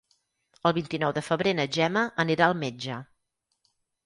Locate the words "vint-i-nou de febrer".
0.77-1.53